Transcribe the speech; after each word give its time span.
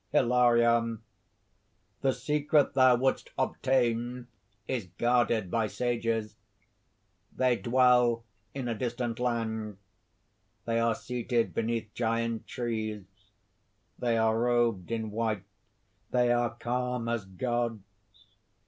HILARION. 0.13 1.03
"The 2.01 2.11
secret 2.11 2.73
thou 2.73 2.95
wouldst 2.95 3.29
obtain 3.37 4.29
is 4.67 4.87
guarded 4.97 5.51
by 5.51 5.67
sages. 5.67 6.37
They 7.35 7.55
dwell 7.55 8.23
in 8.55 8.67
a 8.67 8.73
distant 8.73 9.19
land; 9.19 9.77
they 10.65 10.79
are 10.79 10.95
seated 10.95 11.53
beneath 11.53 11.93
giant 11.93 12.47
trees; 12.47 13.03
they 13.99 14.17
are 14.17 14.39
robed 14.39 14.89
in 14.91 15.11
white; 15.11 15.43
they 16.09 16.31
are 16.31 16.55
calm 16.55 17.07
as 17.07 17.25
Gods! 17.25 18.25